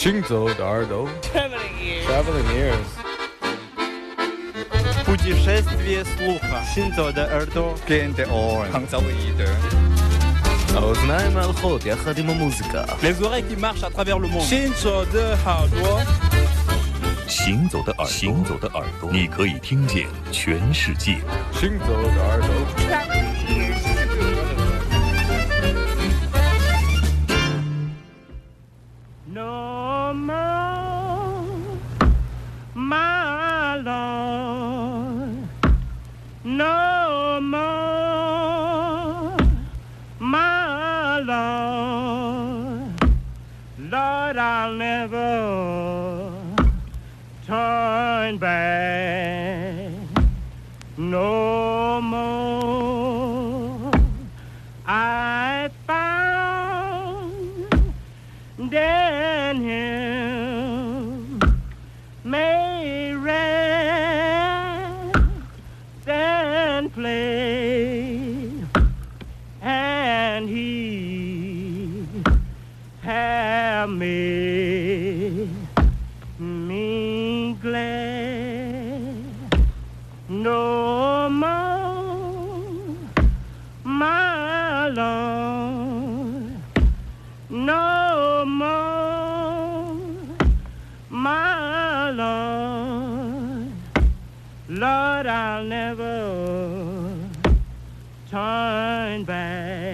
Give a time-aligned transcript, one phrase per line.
[0.00, 2.06] 行走的耳朵 Traveling ears.
[2.06, 2.88] Traveling ears
[5.04, 6.60] Путешествие слуха.
[6.74, 7.74] Синзо де Эрдо.
[7.88, 8.66] Gente on
[10.76, 12.84] האוזניים מהלכות יחד עם המוזיקה.
[13.02, 14.42] Les oreilles qui marchent à travers le monde.
[14.42, 16.00] 行走的耳朵，
[17.26, 21.18] 行走的耳朵，行走的耳朵，你可以听见全世界。
[21.52, 22.48] 行走的耳朵
[43.91, 46.39] Lord, I'll never
[47.45, 49.40] turn back
[95.31, 97.15] I'll never
[98.29, 99.90] turn back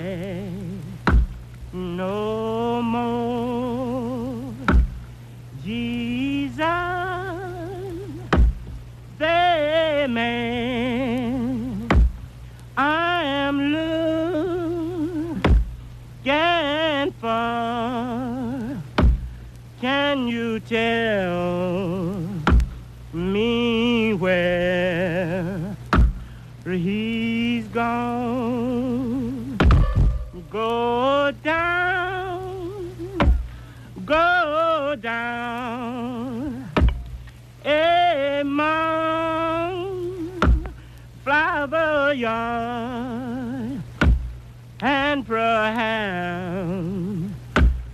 [34.87, 36.63] go down
[37.65, 38.71] among
[41.25, 43.81] flower yard,
[44.79, 46.63] and perhaps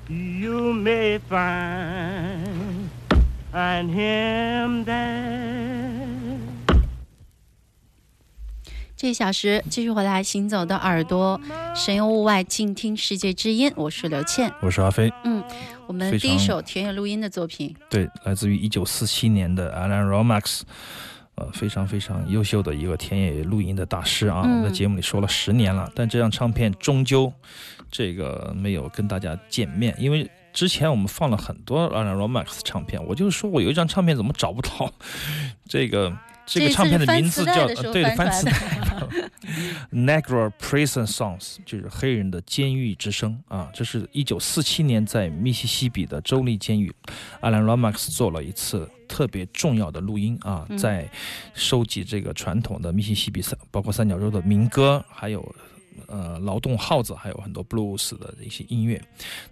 [0.07, 2.89] you may find
[3.51, 5.23] find him there.
[8.95, 11.41] 这一小时继续回来，行走的耳朵，
[11.75, 13.73] 神游物外，静听世界之音。
[13.75, 14.53] 我是刘倩。
[14.61, 15.11] 我是阿飞，
[15.93, 20.61] 我们第一首田野录音的作品，对，来自于一九四七年的 Alan Romax，
[21.35, 24.41] 呃，非常非常优秀的一个田野录音的大师啊。
[24.43, 27.31] 嗯我们在节目里说了十年了，但这张唱片终究
[27.91, 34.91] 这个没有跟大家见面，因为之前我们放了很多 Alan Romax 唱片，我就说我有一张唱片怎么找不到，
[35.69, 36.11] 这个。
[36.45, 38.45] 这个唱片的名字叫对的翻磁
[39.07, 43.69] 翻出来带 Negra Prison Songs，就是黑人的监狱之声啊。
[43.73, 46.93] 这是一九四七年在密西西比的州立监狱
[47.41, 51.09] ，Alan Lomax 做了一次特别重要的录音啊，嗯在
[51.53, 55.55] 收集这个传统的密西西比三，包括三角洲的民歌，还有。
[56.07, 58.99] 呃，劳动号子还有很多 blues 的一些音乐，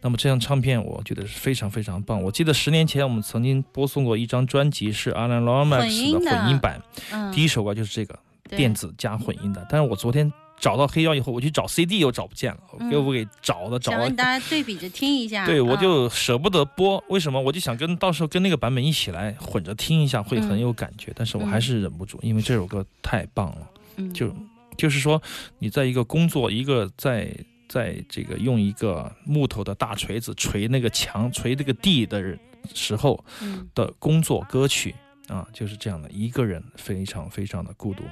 [0.02, 2.22] 那么这张唱片我觉得是非常非常棒。
[2.22, 9.66] 我记得十年前我们曾经播送过一张专辑，是 Alan 混 Lomax 的混音版，嗯，第一首歌就是这个对电子加混音的。
[9.70, 14.10] 但是我昨天找到黑胶以后，我去找 CD 又找不见了，嗯给我给找的找了。
[14.12, 15.46] 大家对比着听一下。
[15.48, 17.42] 对，我啊就舍不得播，为什么？
[17.42, 21.12] 我就想跟到时候跟那个版本一起来混着听一下，会很有感觉。
[21.16, 23.68] 但是我还是忍不住，因为这首歌太棒了。
[23.98, 24.34] 嗯就
[24.78, 25.22] 就是说，
[25.60, 27.34] 你在一个工作，一个在
[27.68, 32.40] 在这个用一个木头的大锤子锤那个墙、锤这个地的人
[32.74, 34.94] 时候嗯的工作歌曲
[35.28, 38.04] 啊，就是这样的，一个人非常非常的孤独。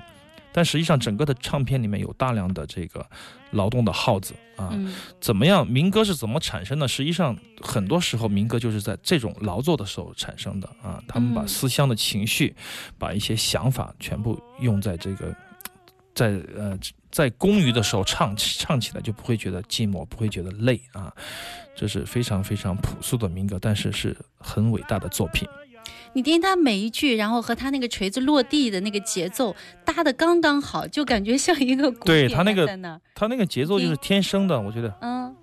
[0.51, 3.05] 但实际上，整个的唱片里面有大量的这个
[3.51, 5.65] 劳动的号子啊，嗯怎么样？
[5.65, 6.87] 民歌是怎么产生的？
[6.87, 11.01] 实际上，很多时候民歌就是在这种劳作的时候产生的啊。
[11.07, 12.55] 他们把嗯思乡的情绪，
[12.97, 15.35] 把一些想法全部用在这个，
[16.15, 16.77] 在呃
[17.11, 21.13] 在公余的时候唱唱起来，就不会觉得寂寞，不会觉得累啊。
[21.75, 25.47] 这是非常非常朴素的民歌，但是是很伟大的作品。
[26.13, 29.55] 你听他每一句，然后和他那个锤子落地的那个节奏
[29.85, 32.67] 搭的刚刚好，就感觉像一个鼓点对他那个
[33.15, 34.93] 他那个节奏就是天生的，我觉得。
[35.01, 35.35] 嗯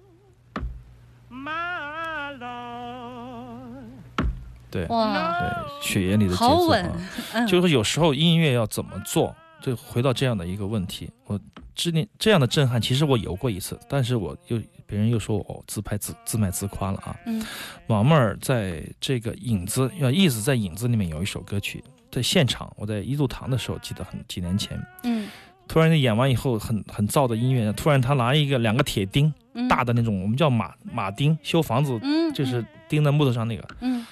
[4.69, 5.49] 对哇，对，
[5.81, 6.93] 血液里的节奏好稳啊。
[7.33, 11.09] 嗯，就是有时候音乐要怎么做，就回到这样的一个问题。
[11.25, 11.41] 我
[11.75, 17.17] 之前这样的震撼，其实我有过一次，但是我又别人又说我自拍自自卖自夸了啊。
[17.27, 17.45] 嗯。
[17.89, 25.29] 王妹儿在这个影子，要意思在影子里面有一首歌曲，在现场我在一度堂的时候记得很几年前，嗯。
[25.69, 34.07] 突然演完以后很很燥的音乐，突然他拿一个两个铁钉，嗯，大的那种我们叫马马钉，修房子嗯就是钉在木头上那个嗯。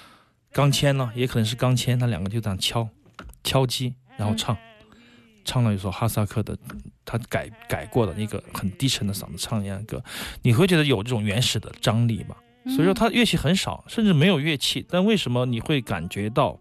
[0.51, 2.87] 钢钎呢，也可能是钢钎，他两个就这样敲
[3.43, 4.55] 敲击，然后唱。
[5.47, 6.57] 唱了一首哈萨克的，
[7.17, 10.03] 他改改过的那个很低沉的嗓子唱一样歌，
[10.41, 12.35] 你会觉得有这种原始的张力吧？
[12.65, 16.59] 嗯，所以说他乐器很少，甚至没有乐器，但为什么你会感觉到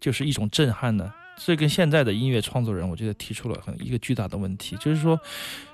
[0.00, 1.12] 就是一种震撼呢？
[1.38, 5.20] 这跟现在的音乐创作人，我觉得提出了很一个巨大的问题，就是说，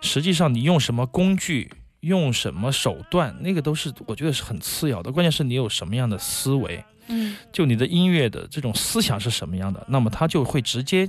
[0.00, 1.70] 实际上你用什么工具，
[2.00, 11.08] 用什么手段，那个都是我觉得是很次要的，关键是你有什么样的思维，嗯就你的音乐的这种思想是什么样的，那么它就会直接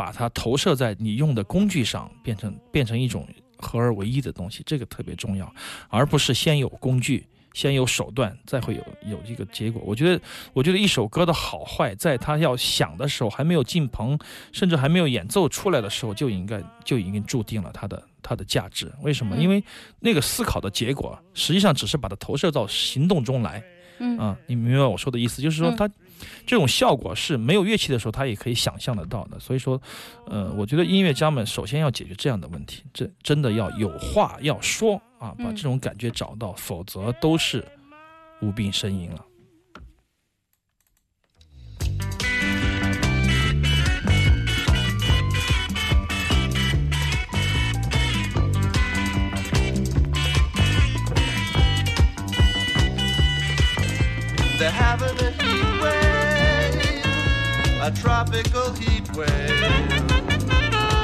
[0.00, 5.54] 把它投射在你用的工具上，变成变成一种合而为一的东西，这个特别重要，
[5.90, 7.26] 而不是先有工具。
[7.52, 9.82] 先有手段，再会有有这个结果。
[9.84, 14.16] 我觉得，我觉得一首歌的好坏，在他要想的时候，还没有进棚，
[14.52, 18.90] 甚至还没有演奏出来的时候，就应该就已经注定了它的它的价值。
[19.02, 19.34] 为什么？
[19.36, 19.62] 嗯因为
[19.98, 23.60] 那个思考的结果，实际上只是把它投射到行动中来。
[24.00, 25.40] 嗯啊，你明白我说的意思？
[25.40, 25.88] 就是说嗯它
[26.46, 29.38] 这种效果是没有乐器的时候，它也可以想象得到的。
[29.38, 29.80] 所以说，
[30.26, 37.64] 呃，我觉得音乐家们首先要解决这样的问题，这真的要有话要说啊，把嗯这种感觉找到，否则都是
[38.40, 39.24] 无病呻吟了。
[54.80, 57.04] Having a heat wave,
[57.82, 59.60] a tropical heat wave.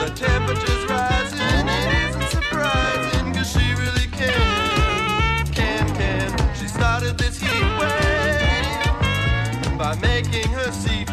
[0.03, 6.29] The temperature's rising, it isn't surprising, cause she really can, can, can.
[6.55, 8.87] She started this heat wave
[9.79, 11.06] by making her seat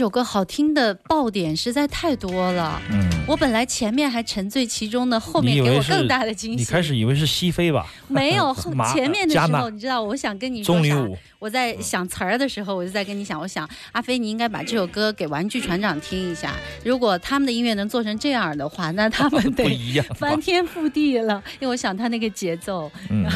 [0.00, 2.80] 首歌好听的爆点实在太多了。
[2.90, 6.56] 嗯，我本来前面还沉醉其中呢，后面给我更大的惊喜。
[6.56, 7.86] 你开始以为是西非吧？
[8.08, 8.54] 没有
[8.92, 11.08] 前面的时候，你知道，我想跟你说啥？
[11.38, 16.54] 我在想词儿的时候，我就在跟你想，我想阿飞，你应该把这首歌给玩具船长听一下。
[16.84, 20.04] 如果他们的音乐能做成这样的话，那他们不得一样。
[20.16, 21.42] 翻天覆地了。
[21.60, 23.26] 因为我想他那个节奏，嗯，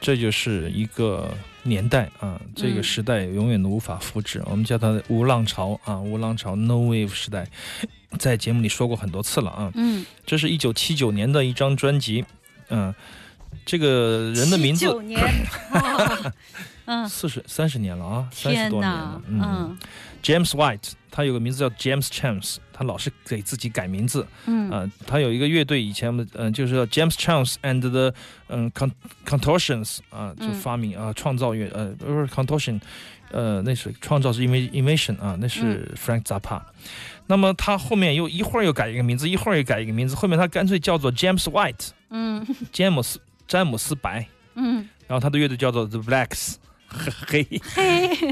[0.00, 1.32] 这就是一个
[1.62, 4.42] 年代啊，这个嗯时代永远都无法复制。
[4.46, 7.46] 我们叫它无浪潮啊，无浪潮 （No Wave 时代），
[8.18, 9.70] 在节目里说过很多次了啊。
[9.74, 12.24] 嗯，这是一九七九年的一张专辑，
[12.68, 12.94] 嗯、
[13.66, 15.20] 这个人的名字九年，
[15.72, 16.32] 哇
[16.90, 19.78] 嗯，四十三十年了啊，三十多年了，，嗯。
[20.22, 24.26] James White，他有个名字叫 James Chance，他老是给自己改名字。
[24.46, 24.68] 嗯。
[24.70, 28.12] 啊、他有一个乐队，以前嗯、呃就是叫 James Chance and the
[28.48, 28.90] 嗯、Con
[29.24, 32.80] Contortions 啊、就嗯发明啊、创造乐呃不是 Contortion，
[33.30, 36.60] 呃那是创造是因为 invention 啊，那是 Frank Zappa。
[37.28, 42.44] 那么他后面又一会儿又改一个名字，一会儿又改一个名字，后面他干脆叫做 James White，嗯。
[42.72, 46.69] 詹姆斯詹姆斯白，嗯，然后他的乐队叫做 The Blacks，黑
[47.26, 47.44] 嘿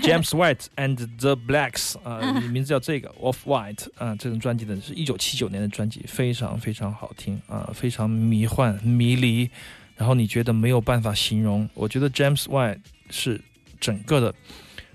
[0.00, 9.48] ，James White and the Blacks 啊、嗯名字叫这个 Off White 啊、这张专辑呢是一九七九年的专辑，非常非常好听啊、非常迷幻迷离，
[9.96, 11.68] 然后你觉得没有办法形容。
[11.74, 13.40] 我觉得 James White 是
[13.80, 14.34] 整个的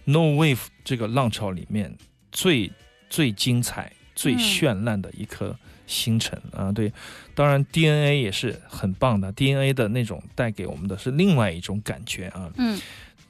[0.05, 1.95] No Wave 这个浪潮里面
[2.31, 2.71] 最
[3.09, 6.71] 最精彩、最嗯绚烂的一颗星辰啊！
[6.71, 6.91] 对，
[7.35, 12.51] 当然 DNA 也是很棒的，DNA 的那种带给我们的是另外一种感觉啊。
[12.57, 12.79] 嗯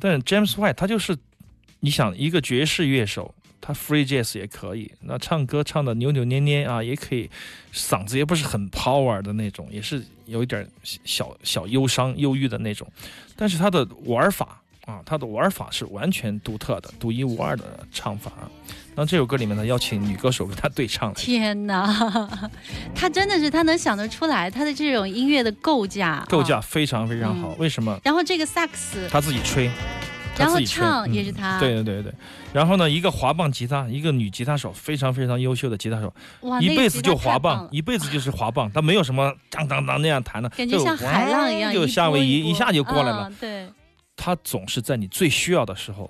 [0.04, 1.18] 但 James White 他就是，
[1.80, 7.30] 你想一个爵士乐手，他 free jazz 也可以，那唱歌唱的扭扭捏捏啊，也可以，
[7.74, 10.70] 嗓子也不是很 power 的那种，也是有一点
[11.06, 12.86] 小小忧伤、忧郁的那种，
[13.38, 18.32] 但是他的玩法啊，他的玩法是完全独特的、独一无二的唱法。
[18.96, 22.50] 那这首歌里面呢，邀请女歌手跟他对唱，天哪，
[22.94, 27.50] 他真的是他能想得出来他的这种音乐的构架，构架啊非常非常好。
[27.50, 27.98] 嗯为什么？
[28.04, 29.68] 然后这个萨克斯，他自己吹，
[30.36, 32.14] 他然后自己唱嗯也是他，对对对对，
[32.52, 43.28] 然后呢，一个滑棒吉他，一个女吉他手，非常非常优秀的吉他手，哇，一辈子就滑棒一辈子就是滑棒，他没有什么当当当那样弹的，就感觉像海浪一样，就夏威夷一下就过来了。
[43.30, 43.53] 嗯对，
[44.24, 46.10] 他总是在你最需要的时候，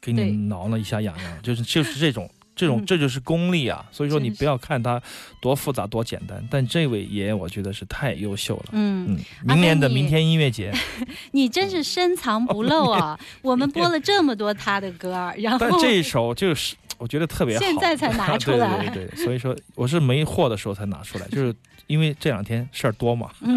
[0.00, 2.30] 给你挠了一下痒痒， 就是就是这种。
[2.56, 5.00] 这种嗯这就是功力啊，所以说你不要看他
[5.40, 8.64] 多复杂多简单，但这位爷我觉得是太优秀了。
[8.72, 10.70] 嗯，嗯，明年的明天音乐节，
[11.32, 13.18] 你真是深藏不露啊！
[13.40, 21.54] 我们播了这么多他的歌儿，然后但这一首就是我觉得特别好，现在才拿 出来对对对，所以说我是没货的时候才拿出来，就是
[21.86, 23.56] 因为这两天事儿多嘛，嗯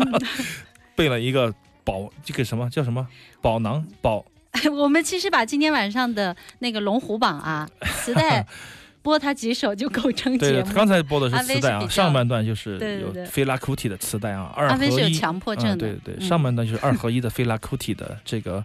[0.95, 1.53] 备了一个
[1.83, 3.07] 宝这个什么叫什么
[3.41, 4.25] 宝囊宝
[4.71, 8.45] 我们其实把今天晚上的那个龙虎榜啊磁带
[9.01, 10.71] 播它几首就够撑对节目。
[10.73, 15.13] 刚才播的是磁带啊，上半段就是有对对对菲拉库蒂的磁带啊，二合阿飞是有一。
[15.13, 18.63] 强迫症的，嗯，对对对，嗯上半段就是二合一的菲拉库蒂的这个，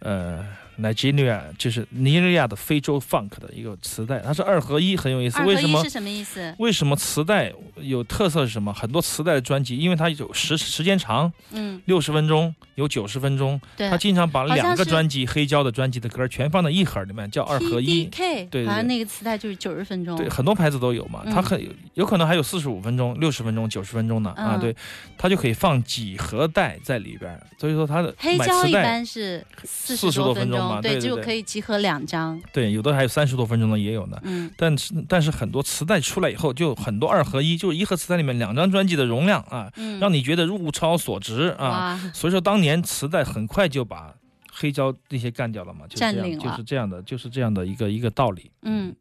[0.00, 0.46] 呃
[0.80, 5.38] ，Nigeria 就是尼日利亚的非洲 funk 的一个磁带，它是二合一，很有意思。
[5.38, 6.54] 二为什么是什么意思？
[6.58, 8.72] 为什么磁带有特色是什么？
[8.72, 18.06] 很多磁带的专辑，因为它有时时间长，嗯，六十分钟，有九十分钟，对它，经常把两个专辑黑胶的专辑的歌全放在一盒里面，叫二合一。
[18.06, 20.16] K，对对好像那个磁带就是九十分钟。
[20.16, 24.74] 对，很多牌子都有嘛，嗯它很有有可能还有四十五分钟、六十分钟、九十分钟呢、啊，嗯对，
[25.18, 32.40] 它就可以放几盒带在里边，所以说它的黑胶一般是四40多十多分钟嘛对，就可以集合两张。
[32.52, 34.18] 对，有的还有三十多分钟的也有呢。
[34.22, 42.00] 嗯，但是但是很多磁带出来以后，就很多二合一，就是一盒磁带里面两张专辑的容量啊，嗯让你觉得物超所值啊。
[42.14, 44.14] 所以说当年磁带很快就把
[44.52, 48.50] 黑胶那些干掉了嘛，就是这样，就是这样的，就是这样的一个一个道理。
[48.62, 48.94] 嗯。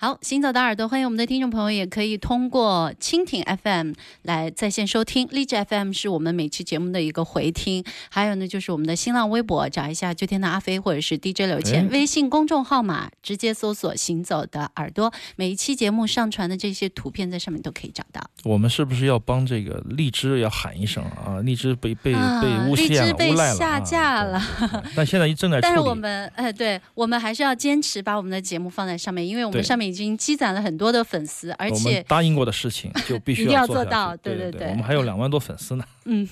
[0.00, 18.24] 好，行走的耳朵，欢迎我们的听众朋友，也可以通过蜻蜓 FM 来在线收听，荔枝 FM 是我们每期节目的一个回听，还有呢就是我们的新浪微博，找一下秋天的阿飞或者是 DJ 刘谦，哎微信公众号码直接搜索“行走的耳朵”，每一期节目上传的这些图片在上面都可以找到。
[18.44, 21.40] 我们是不是要帮这个荔枝要喊一声啊？
[21.42, 25.60] 荔枝被被啊被诬荔陷了、枝被下架了对但现在正在。
[25.60, 35.84] 但是我们，呃，对我们还是要坚持把我们的节目放在上面，因为我们对上面已经积攒了很多的粉丝，而且答应过的事情就必须一定要做到对对对我们还有两万多粉丝呢。
[36.04, 36.28] 嗯。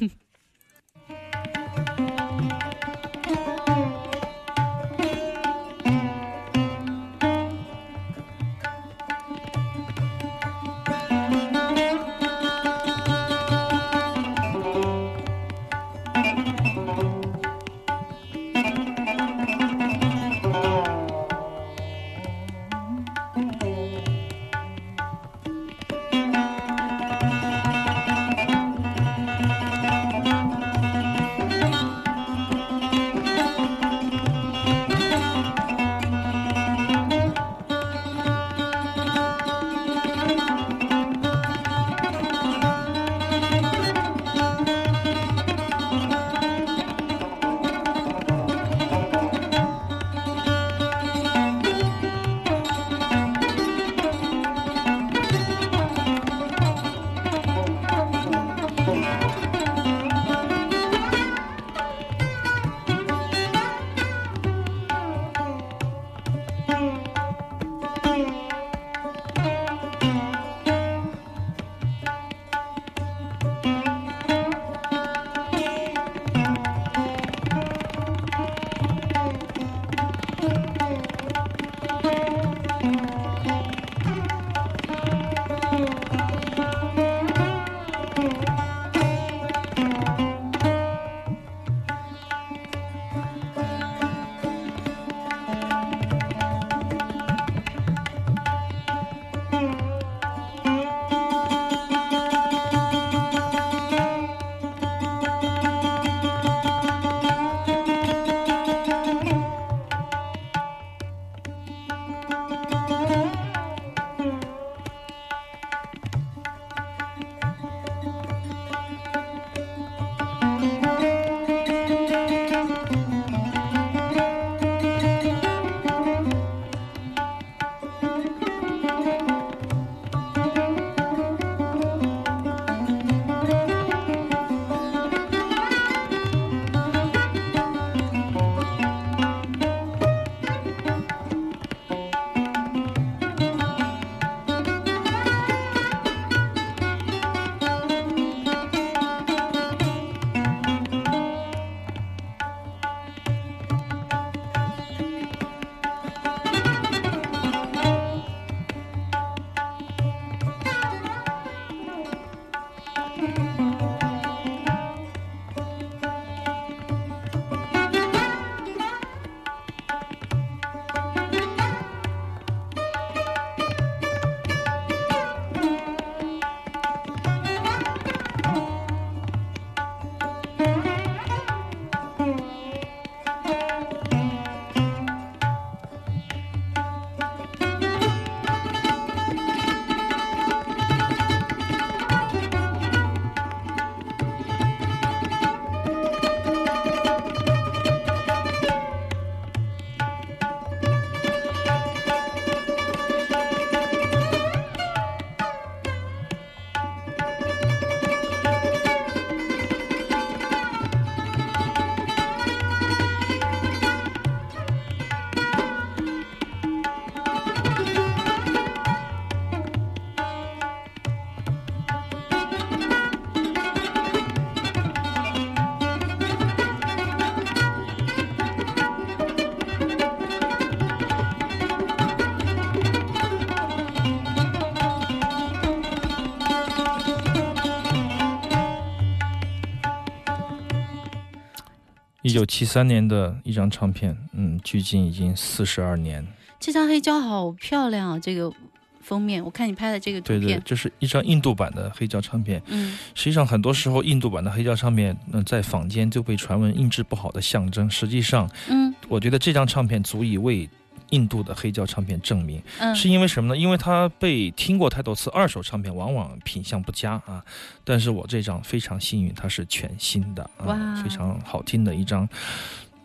[242.27, 246.27] 一九七三年的一张唱片，嗯，距今已经四十二年。
[246.59, 248.19] 这张黑胶好漂亮啊！
[248.19, 248.53] 这个
[249.01, 252.61] 封面，我看你拍的这个图对对片，，这是一张印度版的黑胶唱片。
[252.67, 257.89] 嗯实际上，很多时候印度版的黑胶唱片，嗯、在坊间就被传闻印制不好的象征。
[257.89, 260.69] 实际上，嗯我觉得这张唱片足以为
[261.11, 262.63] 印度的黑胶唱片证明。
[262.79, 263.59] 嗯，是因为什么呢？
[263.59, 267.45] 因为它被听过太多次，二手唱片往往品相不佳啊。
[267.85, 272.29] 但是我这张非常幸运，它是全新的啊，非常好听的一张。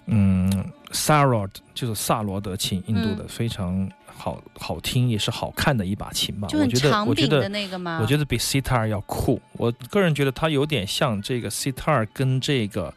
[0.08, 6.48] 嗯，萨罗就是萨罗德琴，印度的、嗯非常好好听，也是好看的一把琴吧。
[6.52, 7.48] 我觉得，我觉得。
[7.50, 8.00] 那个吗？
[8.02, 12.94] 我觉得比 sitar 要酷，我个人觉得它有点像这个 sitar 跟这个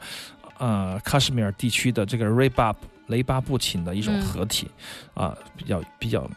[0.59, 2.75] 呃喀什米尔地区的这个 rebab
[3.07, 4.69] 雷巴布琴的一种嗯合体，
[5.15, 6.29] 啊、比较比较。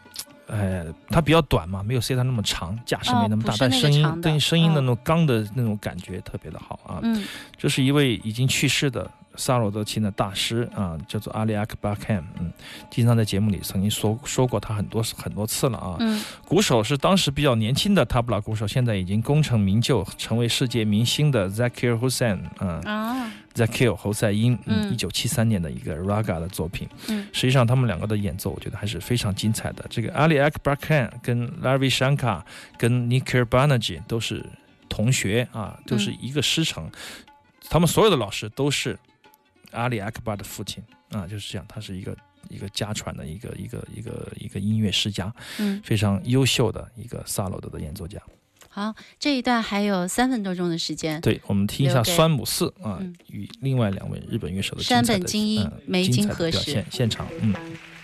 [0.50, 7.00] 呃，它比较短嘛，没有 sitar 那么长，架势哦没那么大，但声音长的对声音的嗯那种刚的那种感觉特别的好啊。
[7.02, 7.22] 嗯
[7.58, 12.50] 这是一位已经去世的萨罗德琴的大师啊，叫做阿里阿克巴坎，嗯，
[12.90, 15.96] 经常在节目里曾经说说过他很多很多次了啊。
[16.00, 26.88] 嗯鼓手是当时比较年轻的塔布拉鼓手，现在已经功成名就，成为世界明星的 Zakir Hussain 啊、啊 Zakir 侯赛因，嗯，嗯一九七三年的一个 Raga 的作品。
[27.08, 29.84] 嗯实际上他们两个的演奏，我觉得还是非常精彩的。
[29.90, 32.42] 这个 Ali Akbar Khan 跟 Ravi Shankar
[32.78, 34.44] 跟 Nikhil Banerjee 都是
[34.88, 36.88] 同学啊，都是一个师承，
[37.68, 38.98] 他们所有的老师都是
[39.72, 42.16] 阿里 Akbar 的父亲啊，就是这样，他是一个。
[42.48, 48.18] 一个家传的一个一个一个一个音乐世家，嗯，非常优秀的一个萨罗德的演奏家。
[48.78, 51.20] 好，这一段还有三分多钟的时间。
[51.20, 57.52] 对，我们听一下酸姆四啊嗯，与另外两位日本乐手的山精彩的本精一嗯梅精彩的津和现场，嗯。「